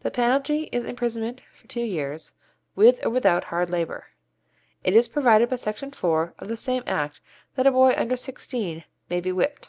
[0.00, 2.32] The penalty is imprisonment for two years,
[2.74, 4.06] with or without hard labour.
[4.82, 7.20] It is provided by Section 4 of the same Act
[7.56, 9.68] that a boy under sixteen may be whipped.